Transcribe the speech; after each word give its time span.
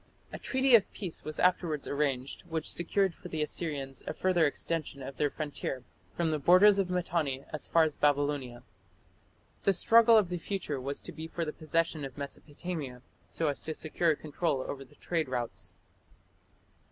A 0.33 0.39
treaty 0.39 0.73
of 0.73 0.91
peace 0.93 1.23
was 1.23 1.39
afterwards 1.39 1.87
arranged, 1.87 2.41
which 2.49 2.71
secured 2.71 3.13
for 3.13 3.27
the 3.27 3.43
Assyrians 3.43 4.01
a 4.07 4.13
further 4.13 4.47
extension 4.47 5.03
of 5.03 5.17
their 5.17 5.29
frontier 5.29 5.83
"from 6.17 6.31
the 6.31 6.39
borders 6.39 6.79
of 6.79 6.89
Mitanni 6.89 7.45
as 7.53 7.67
far 7.67 7.83
as 7.83 7.97
Babylonia". 7.97 8.63
The 9.61 9.73
struggle 9.73 10.17
of 10.17 10.29
the 10.29 10.39
future 10.39 10.81
was 10.81 11.03
to 11.03 11.11
be 11.11 11.27
for 11.27 11.45
the 11.45 11.53
possession 11.53 12.03
of 12.03 12.17
Mesopotamia, 12.17 13.03
so 13.27 13.47
as 13.47 13.61
to 13.61 13.75
secure 13.75 14.15
control 14.15 14.61
over 14.63 14.83
the 14.83 14.95
trade 14.95 15.29
routes. 15.29 15.71